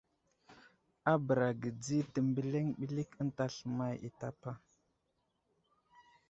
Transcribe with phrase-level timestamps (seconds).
[1.11, 4.51] A bəra ge di təmbəliŋ ɓəlik ənta sləmay i tapa.